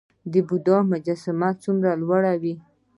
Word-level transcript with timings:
د 0.31 0.33
بودا 0.47 0.77
مجسمې 0.91 1.49
څومره 1.63 1.91
لوړې 2.01 2.33
وې؟ 2.41 2.55